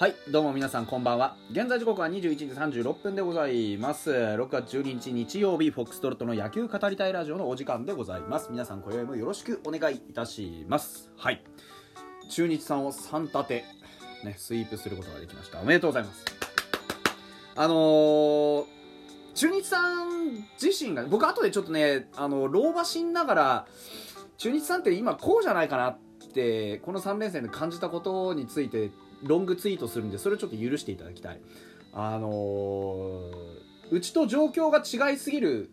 [0.00, 1.34] はい、どうも皆さんこんばんは。
[1.50, 4.12] 現在時刻は21時36分でございます。
[4.12, 8.46] 6月12日日曜日、フォックストロットの野球語りたいラジオのお時間でございます。
[8.52, 11.10] 皆さん今宵もよろしくお願いいたします。
[11.16, 11.42] はい。
[12.30, 13.64] 中日さんを3立て、
[14.22, 15.58] ね、スイープすることができました。
[15.58, 16.24] おめでとうございます。
[17.56, 18.64] あのー、
[19.34, 23.66] 中日さん自身が、僕後でちょっとね、あの、老婆しんながら、
[24.36, 25.98] 中日さんって今こうじゃないかなっ
[26.32, 31.40] て、この3連戦で感じたことについて、ロングツイートするんでそれをちょっと許していただきたい。
[31.92, 33.58] あのー
[33.90, 35.70] うちと状況が違いすぎる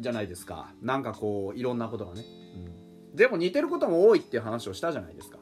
[0.00, 0.72] じゃないですか。
[0.82, 2.24] なんかこういろんなことがね、
[3.10, 5.38] うん、でも似てることも多いっていう話をしたじゃないですか。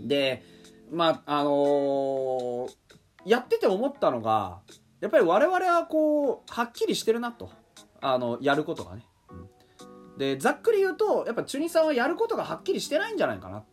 [0.00, 0.44] で
[0.90, 2.72] まああのー
[3.24, 4.60] やってて思ったのが
[5.00, 7.50] やっぱり我々はこうはっきりしてるなと。
[8.00, 10.18] あのやることがね、うん。
[10.18, 13.64] でざっくり言うとやっぱチュニさんはやることがはっきりしてないんじゃないかなっ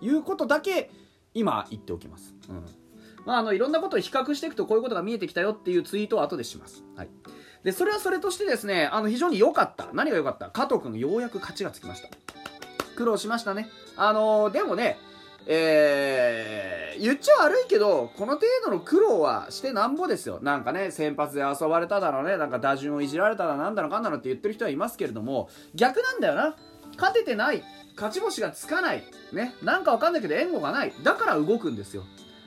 [0.00, 0.90] ていうことだけ
[1.34, 2.64] 今言っておきます、うん。
[3.24, 7.08] まあ、あのいろんなことを比較していくとこういうことが見えてきたよっていうツイートを後でします、はい、
[7.62, 9.88] でそれはそれとしてですねあの非常に良かった。
[9.92, 10.50] 何が良かった？
[10.50, 12.08] 加藤君ようやく勝ちがつきました。
[12.96, 13.68] 苦労しましたね。
[13.96, 14.98] あのでもね
[15.50, 20.40] えー、言っちゃ悪いけどこの程度の苦労はしてなんぼですよ。
[20.42, 22.36] なんかね先発で遊ばれただろうね。
[22.36, 26.56] なんか打順をいじられたらなんだのかんだのって言ってる人はいますけれども逆なんだよな。
[26.96, 27.62] 勝ててない。
[27.98, 29.02] 勝ち星がつかない。
[29.32, 29.54] ね。
[29.62, 30.92] なんかわかんないけど援護がない。
[31.02, 32.04] だから動くんですよ。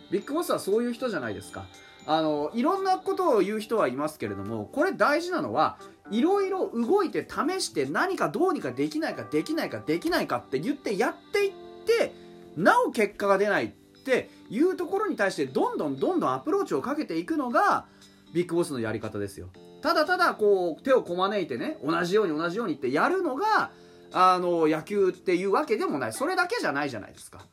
[0.10, 1.66] ビッグボスはそういう人じゃないですか。
[2.08, 5.78] あのいろんなことを言う人はいますけれどもこれ大事なのは
[6.10, 11.52] いろいろ動いて試して何かどうにかできないかできないかできないかって言ってやっていっ
[11.86, 12.14] て
[12.58, 17.86] なお結果が出ないっていうところに対してどんどんどんどんアプローチをかけていくのが
[18.34, 19.50] ビッグボスのやり方ですよ。
[19.82, 23.72] ただただこう手をこまねいてね同じように同じようにってやるのが
[24.14, 26.14] あの野球っていうわけでもない。
[26.14, 27.45] それだけじゃないじゃないですか。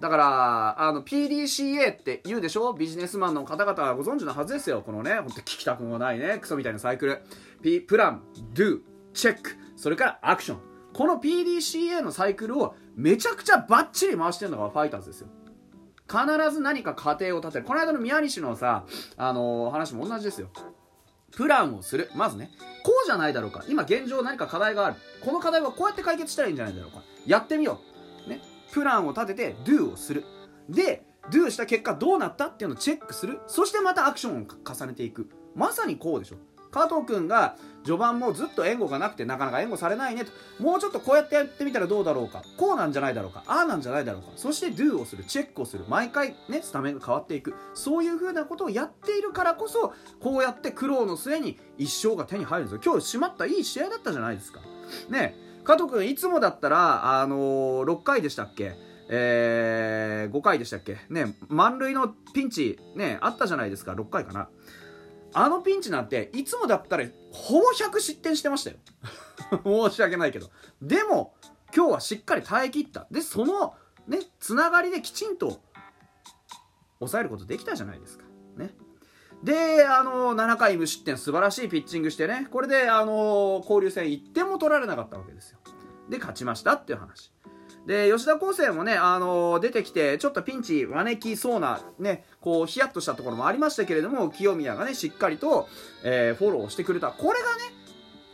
[0.00, 2.72] だからあの PDCA って言うでしょ？
[2.72, 4.82] ビジネスマンの方々はご存知のはずですよ。
[4.82, 7.22] このねほんと聞きたくもないねクソみたいなサイクル。
[7.62, 8.80] P プラン Do
[9.12, 9.56] チェック。
[9.76, 10.58] それからアクション。
[10.92, 15.28] この PDCA のサイクルをめちゃくちゃバッチリ回してるのがファイターズですよ。
[16.08, 17.64] 必ず何か過程を立てる。
[17.64, 18.84] この間の宮西のさ
[19.16, 20.50] あの話も同じですよ。
[21.32, 22.10] プランをする。
[22.14, 22.50] まずね
[23.04, 23.64] じゃないだろうか。
[23.68, 24.96] 今現状何か課題がある。
[25.20, 27.02] この課題はこうやって解決したらいいんじゃないだろうか。
[27.26, 27.80] やってみよ
[28.26, 28.30] う。
[28.30, 28.40] ね。
[28.72, 30.24] プランを立てて Do をする。
[30.68, 33.40] で Do した結果どうなったっていうのをチェックする。
[33.46, 35.28] そしてまたアクションを重ねていく。
[35.54, 36.36] まさにこうでしょ。
[36.70, 40.32] 加藤君が序盤もずっと援護がなくてなかなか援護されないねと。
[40.62, 42.42] もうちょっとこうやってやってみたらどうだろうか。
[42.56, 43.44] こうなんじゃないだろうか。
[43.46, 44.28] ああなんじゃないだろうか。
[44.36, 45.84] そして Do をするチェックをする。
[45.88, 47.54] 毎回ねスタメンが変わっていく。
[47.74, 52.92] そういう風なことをやっているからこそこうやって苦労の末に一勝が手に入るんですよ。
[52.92, 54.60] 今日締まったいい試合だったじゃないですか。
[55.10, 58.72] ね加藤君いつもだったらあのー、6回でしたっけ？
[59.08, 60.98] えー、5回でしたっけ？
[61.10, 63.92] ね満塁のピンチねあったじゃないですか。
[63.92, 64.48] 6回かな。
[65.34, 68.76] あのピンチなんていつもだったらほぼ100失点してましたよ。
[69.90, 70.50] 申し訳ないけど。
[70.80, 71.34] でも
[71.74, 73.06] 今日はしっかり耐え切った。
[73.10, 73.74] でその
[74.06, 75.60] ねつながりできちんと
[77.00, 78.24] 抑えることできたじゃないですか。
[78.56, 78.74] ね。
[79.42, 82.48] であの7回無失点素晴らしいピッチングしてね。
[82.50, 85.58] これであの交流戦1点も取られなかったわけですよ。
[86.08, 87.32] で勝ちましたっていう話。
[87.86, 95.68] で吉田康生もね、あのー、出てきてちょっとピンチ招きそうなねこうヒヤッとしたところもありましたけれども清宮がねしっかりと、
[96.02, 97.08] えー、フォローしてくれた。
[97.08, 97.62] これがね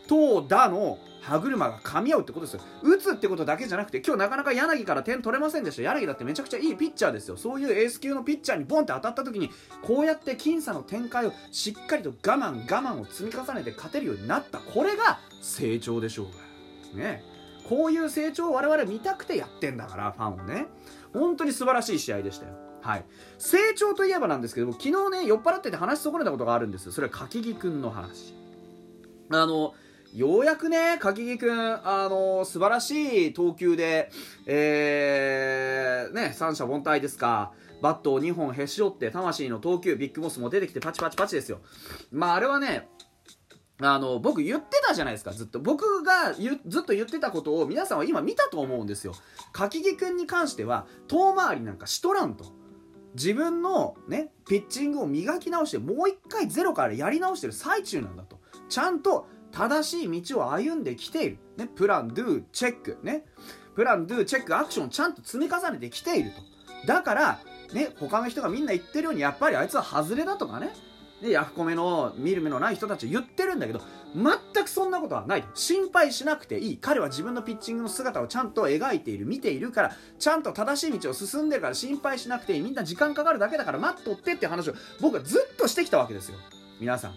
[0.07, 2.61] 投打の歯車が噛み合うってことですよ。
[2.81, 7.37] 打つってことだけじゃなくて今日なかなか柳から点取れませんでした柳だってめちゃくちゃいいピッチャーですよ。
[7.37, 9.51] そういうエース級のピッチャーにボンって当たった時に
[9.83, 14.57] こうやって僅差の展開をしっかりと我慢我慢を積み重ねて勝てるようになった。
[14.59, 16.25] これが成長でしょう
[16.97, 17.03] が。
[17.03, 17.30] ね。
[17.67, 20.67] こういう成長を我々見たくてやってんだからファンをね。
[21.13, 22.53] 本当に素晴らしい試合でしたよ。
[22.81, 23.05] はい。
[23.37, 28.33] 成長といえばなんですけども昨日ね酔っ払ってて話し損ねたことがあるんですそれは柿木くんの話。
[29.29, 29.73] あの
[30.13, 34.11] ようやくね、柿木くん、あの素晴らしい投球で、
[34.45, 37.53] えー、ね、三者凡退ですか。
[37.81, 41.61] バットを2本へし折って、魂の投球、ビッグボスも出てきてパチパチパチですよ。
[42.11, 42.89] まあ、あれはね、
[43.81, 45.59] あの、僕言ってたじゃないですか、ずっと。
[45.59, 49.13] 僕がずっと言ってたことを皆さんは今見たと思うんですよ。
[49.53, 52.45] 柿木くんに関しては、遠回りなんかしとらんと。
[53.15, 58.39] 自分のね、ピッチングを磨き直して、もう一回ゼロからやり直してる最中なんだと。
[58.69, 61.37] ちゃんと正しい道を歩んできている。
[61.57, 62.97] ね、プラン、ドゥ、チェック。
[63.03, 63.25] ね。
[63.75, 66.87] プラン、ドゥ、チェック、アクションちゃんと積み重ねてきていると。
[66.87, 67.39] だから、
[67.73, 70.73] ね、他の人がみんな言ってるように、やっぱりあいつは外れだとかね。
[71.21, 73.81] で、ヤフコメの見る目のない人たち言ってるんだけど、
[74.15, 75.43] 全くそんなことはない。
[75.53, 76.77] 心配しなくていい。
[76.77, 79.25] 彼は自分のピッチングの姿をちゃんと描いている。
[79.25, 82.61] 見ているからちゃんと正しい道を進んでるから心配しなくていい。
[82.61, 86.37] みんな時間かかるだけだから待っとってって話を僕はずっとしてきたわけですよ。
[86.79, 87.15] 皆さん。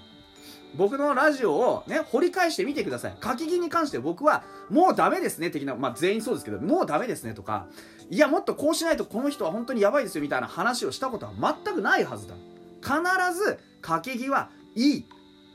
[0.76, 3.16] 僕のラジオをね掘り返してみてください。
[3.22, 7.66] 書き気に関して僕はもうダメですね的なまあ全員そうですけどもうダメですねとか
[8.10, 11.32] いやもっとこうしないとこの人は本当にやばいですよみたいな話をしたことは
[11.64, 12.34] 全くないはずだ。
[12.82, 12.94] 必
[13.34, 15.04] ず書き気はいい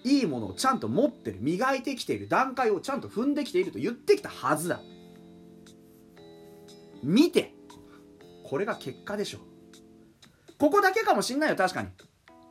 [0.04, 4.80] いいものをちゃんと持ってる磨いてきている段階をちゃんと踏んできていると言ってきたはずだ。
[7.04, 7.54] 見て。
[8.46, 9.40] これが結果でしょ
[10.58, 11.90] ここだけかもしんないよ確かに。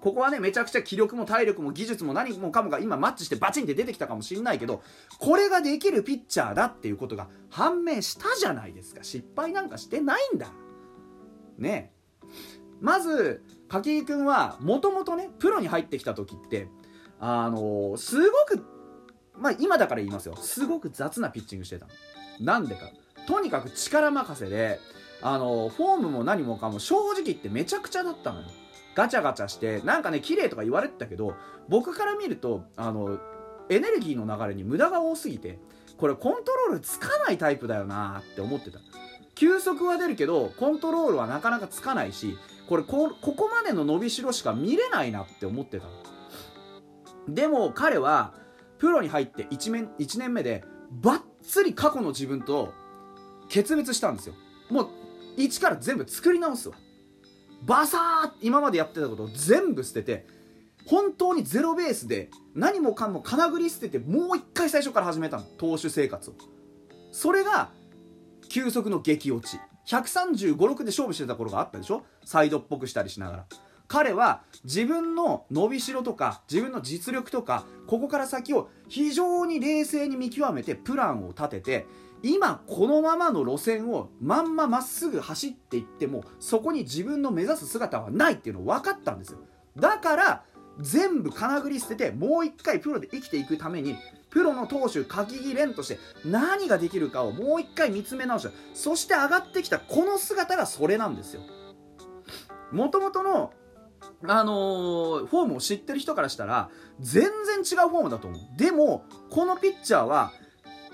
[0.01, 4.81] ここはねめちゃくちゃ気力も体力も技術も何もかもが今マッチしてバチンって出てきたかもしんないけど
[5.19, 9.03] これができるピッチャーだっていうことが判明したじゃないですか。
[9.03, 10.53] 失敗なんかしてないんだ。
[11.59, 12.29] ねえ。
[12.81, 16.69] まず柿井君はもともとねプロに入ってきた時って
[17.21, 18.65] あのー、すごく
[19.37, 20.37] まあ今だから言いますよ。
[20.37, 21.93] すごく雑なピッチングしてたの。
[22.41, 22.91] なんでか。
[23.27, 24.81] とにかく力任せで
[25.21, 28.47] あのー、フォームも何もかも正直言ってめちゃくちゃだったのよ。
[28.95, 31.35] ガチャガチャしてなんかね綺麗とか言われてたけど
[31.69, 33.19] 僕から見るとあの
[33.69, 35.59] エネルギーの流れに無駄が多すぎて
[35.99, 38.81] これコントロールつかないタイプだよなって思ってた。
[39.35, 42.37] 球速は出るけどコントロールはなかなかつかないし
[42.69, 45.87] これここまでの伸びしろしか見れないなって思ってた
[47.29, 48.35] でも彼は
[48.79, 52.73] プロに入って 1, 年1年目でバッツリ過去の自分と
[53.49, 54.35] 決別したんですよ。
[54.71, 54.89] もう
[55.37, 56.77] 一から全部作り直すわ。
[57.65, 60.27] バサー今までやってたことを全部捨てて
[60.87, 65.45] 本当にゼロベースで何もかんも金繰り捨ててもう一回最初から始めたの。
[65.59, 66.35] 投手生活を。
[67.13, 67.71] それが
[68.49, 69.59] 急速の激落ち。
[69.89, 72.05] 135、6で勝負してた頃があったでしょ？
[72.23, 73.45] サイドっぽくしたりしながら。
[73.89, 81.87] 彼は自分の伸びしろとか自分の実力とかここから先を非常に冷静に見極めてプランを立てて
[82.23, 89.39] 今このままの路線をまんままっすぐ走っていってもそこに自分の目指す姿はないっていうの分かったんですよ。
[89.75, 90.45] だから
[90.79, 93.97] 全部金繰り捨ててもう一回プロで生きていくために
[94.31, 101.43] プロの投手鍵木蓮として何ができるかをもう一回見つめ直したそして上がってきたこの姿がそれなんですよ。
[102.73, 103.53] もともとの
[104.27, 106.71] あのー、フォームを知ってる人からしたら
[107.01, 108.41] 全然違うフォームだと思う。
[108.57, 110.33] でもこのピッチャーは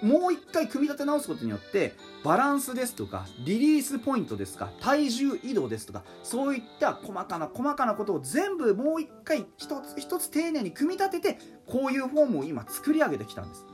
[0.02, 1.94] もう一回組み立て直すことによって
[2.25, 13.67] バランスですとかリリースポイントですか体重移動ですとかそういった細かな細かなことを全部もう一回一つ一つ丁寧に組み立ててこういうフォームを今作り上げてきたんです。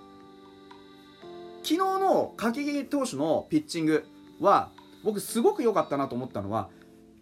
[1.63, 4.05] 昨日の柿木投手のピッチング
[4.41, 4.73] は
[5.05, 6.71] 僕すごく良かったなと思ったのは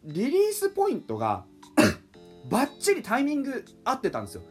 [0.04, 1.44] リリースポイントが
[2.48, 4.42] バッチリタイミング合ってたんですよ。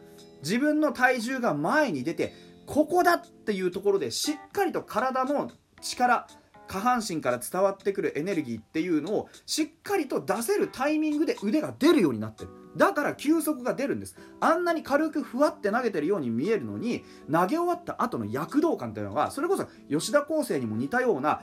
[0.42, 2.34] 自分の体重が前に出て
[2.66, 6.28] ここだっていうところでしっかりと体の力
[6.68, 12.50] 下半身から伝わってくるエネルギーっていうのをしっかりと出せるタイミングで腕が出るようになってる。
[12.76, 14.16] だから球速が出るんです。
[14.40, 21.42] あんなに軽くふわって投げてるように見えるのに投げ終わった後の躍動感というのはそれこそ吉田康生にも似たような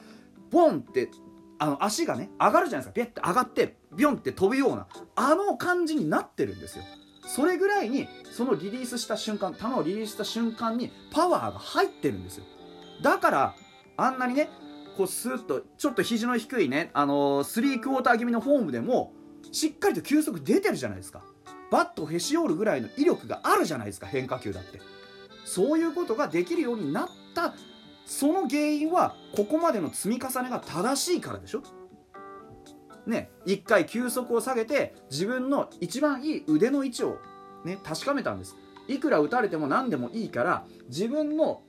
[0.51, 1.09] ボンって
[1.57, 2.93] あの足がね上がるじゃないですか。
[2.93, 6.83] ピュッて上がってビョンって飛ぶようなあの感じになってるんですよ。
[7.27, 12.43] それぐらいにそのリリースした瞬間球をリリースした瞬間にパワーが入ってるんですよ。
[13.01, 13.55] だから
[13.97, 14.49] あんなにね
[14.95, 19.13] こうスーッとちょっと肘の低いねあのー、スリークォーター気味のフォームでも
[19.51, 21.23] しっかりと球速出てるじゃないですか。
[21.71, 24.79] バットをへし折るぐらいの威力があるじゃないですか変化球だって。
[25.45, 27.53] そういうことができるようになった
[28.05, 31.63] その原因はここまでの積み重ねが正しいからでしょ。
[33.05, 37.19] ね、1回球速を下げて自分の一番いい腕の位置を、
[37.63, 38.55] ね、確かめたんです。
[38.87, 41.61] いくら打たれても何でもいいから自分の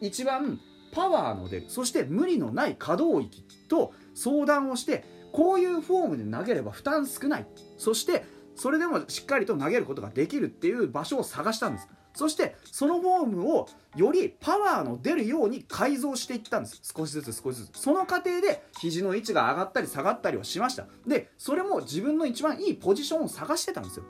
[0.00, 0.60] 一番
[0.96, 7.46] パワーの出るそして無理のない可動域と相談をしてこういうフォームで投げれば負担少ない。
[7.76, 8.24] そして
[8.54, 11.88] それでもしっかりと投げることができるっていう場所を探したんです。
[12.14, 16.80] そしてそのフォームをよりパワーの出るように改造していったんです。
[16.96, 17.78] 少しずつ少しずつ。
[17.78, 20.86] その過程で肘の位置が上がったり下がったりはしました。
[21.06, 24.04] でそれも自分の一番いいポジションを探してたんですよ。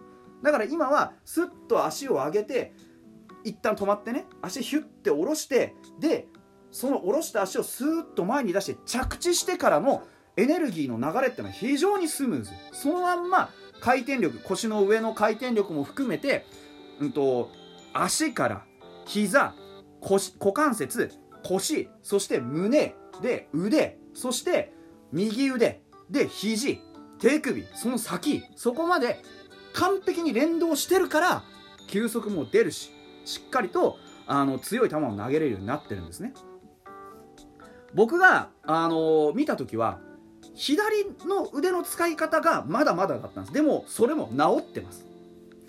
[0.44, 2.72] だから今はスッと足を上げて
[3.42, 6.28] 一旦止まってね足ヒュッて下ろしてで
[6.76, 10.02] その下ろした足をスーッと前に出して着地してからの
[10.36, 12.50] エネルギーの流れってのは非常にスムーズ。
[12.72, 13.48] そのまんま
[13.80, 16.44] 回転力腰の上の回転力も含めて、
[17.00, 17.50] うんと
[17.94, 18.64] 足から
[19.06, 19.54] 膝
[20.02, 24.74] 腰股関節腰そして胸で腕そして
[25.12, 25.80] 右腕
[26.10, 26.82] で肘
[27.18, 29.22] 手首その先そこまで
[29.72, 31.42] 完璧に連動してるから
[31.88, 32.90] 球速も出るし
[33.24, 36.34] しっかりとあの強い球を投げれるようになってるんですね。
[37.96, 39.98] 僕が、あの見た時は
[40.54, 43.54] 左の腕の使い方がまだまだだったんです。
[43.54, 45.06] でもそれも治ってます。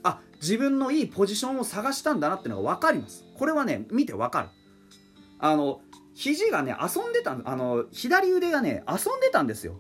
[0.04, 3.24] あ自分のいいポジションを探したんだなってのが分かります。
[3.38, 4.50] これはね見て分かる。
[5.40, 5.80] あの
[6.16, 9.78] 肘がね遊んでたあの左腕がね遊んでたんですよ。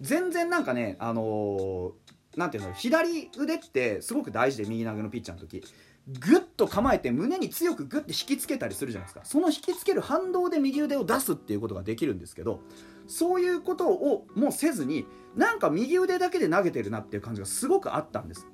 [0.00, 5.64] 全然なんかねあのー、なんていうの左腕ってすごく大事で右投げのピッチャーの時。
[6.06, 9.20] グッと構えて胸に強くグッて引きつけたりするじゃないですか。
[9.24, 12.60] その引きつける反動で右腕を出すっていうことができるんですけど
[13.06, 18.46] そういうことをもうせずになんか右腕だけで投げてるなっていう感じがすごくあったんです。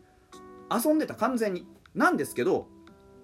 [0.72, 1.66] 遊んでた完全に。
[1.94, 2.68] なんですけど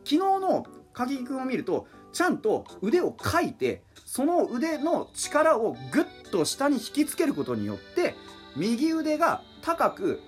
[0.04, 8.14] 昨日の鍵木君を見るとちゃんと腕をかいてその腕の力をグッと下に引きつけることによって
[8.56, 10.20] 右腕が高く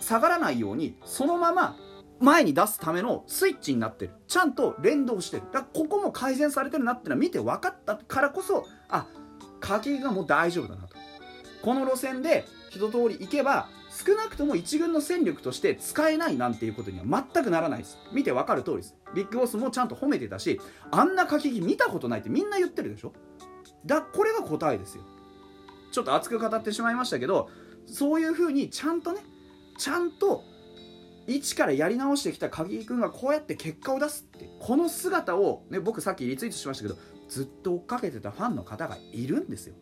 [0.00, 1.76] 下がらないようにそのまま
[2.20, 4.12] 前に出すためのスイッチになってる。
[4.26, 5.44] ちゃんと連動してる。
[5.52, 9.06] だここも改善されてるなってのは見て分かったからこそあ
[9.60, 10.96] 家計がもう大丈夫だなと。
[11.62, 17.98] この路線で一通り行けば少なくとも一軍の戦力として使えないなんていうことには全くならないです。
[18.12, 18.96] 見て分かる通りです。
[19.14, 23.12] ビッグボスもちゃんと褒めてたしあんな書き見たことないってみんな言ってるでしょ。
[23.84, 25.02] だこれが答えですよ。
[25.92, 27.48] ちょっと熱く語ってしまいましたけど
[27.86, 29.20] そういうふうにちゃんとね
[29.78, 30.42] ちゃんと
[31.26, 36.96] 一からやり直してきた鍵井君がこうやって結果を出すってこの姿を、ね、僕さっきリツイートしましたけど
[37.28, 39.74] ずっと追っかけてたファンの方がいるんですよ。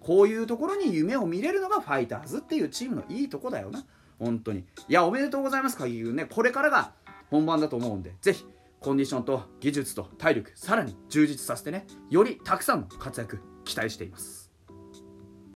[0.00, 3.84] こういうところに夢を見れるのがファイターズっていうチームのいいとこだよな。
[4.18, 4.60] 本当に。
[4.60, 6.26] いやおめでとうございます鍵井君ね。
[6.26, 6.92] これからが
[7.30, 8.44] 本番だと思うんでぜひ
[8.78, 14.41] コンディションと技術と体力さらに充実させてねよりたくさんの活躍期待しています。